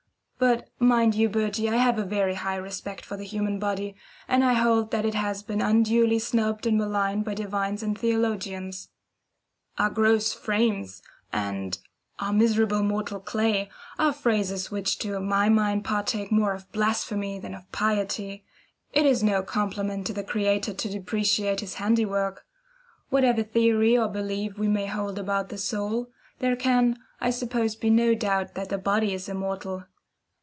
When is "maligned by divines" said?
6.79-7.83